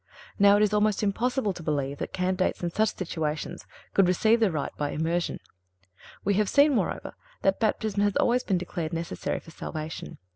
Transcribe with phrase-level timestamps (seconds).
[0.39, 4.49] Now, it is almost impossible to believe that candidates in such situations could receive the
[4.49, 5.39] rite by immersion.
[6.23, 10.17] We have seen, moreover, that Baptism has always been declared necessary for salvation.